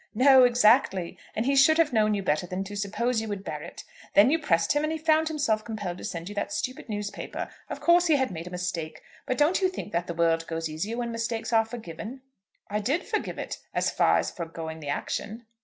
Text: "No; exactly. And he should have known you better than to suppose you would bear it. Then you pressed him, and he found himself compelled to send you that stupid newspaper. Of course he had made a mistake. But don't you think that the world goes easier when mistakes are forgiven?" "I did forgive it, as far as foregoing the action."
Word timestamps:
"No; 0.15 0.45
exactly. 0.45 1.19
And 1.35 1.45
he 1.45 1.55
should 1.55 1.77
have 1.77 1.93
known 1.93 2.15
you 2.15 2.23
better 2.23 2.47
than 2.47 2.63
to 2.63 2.75
suppose 2.75 3.21
you 3.21 3.27
would 3.27 3.43
bear 3.43 3.61
it. 3.61 3.83
Then 4.15 4.31
you 4.31 4.39
pressed 4.39 4.73
him, 4.73 4.81
and 4.83 4.91
he 4.91 4.97
found 4.97 5.27
himself 5.27 5.63
compelled 5.63 5.99
to 5.99 6.03
send 6.03 6.27
you 6.27 6.33
that 6.33 6.51
stupid 6.51 6.89
newspaper. 6.89 7.49
Of 7.69 7.81
course 7.81 8.07
he 8.07 8.15
had 8.15 8.31
made 8.31 8.47
a 8.47 8.49
mistake. 8.49 9.03
But 9.27 9.37
don't 9.37 9.61
you 9.61 9.69
think 9.69 9.91
that 9.91 10.07
the 10.07 10.15
world 10.15 10.47
goes 10.47 10.67
easier 10.67 10.97
when 10.97 11.11
mistakes 11.11 11.53
are 11.53 11.65
forgiven?" 11.65 12.21
"I 12.67 12.79
did 12.79 13.03
forgive 13.03 13.37
it, 13.37 13.59
as 13.75 13.91
far 13.91 14.17
as 14.17 14.31
foregoing 14.31 14.79
the 14.79 14.89
action." 14.89 15.45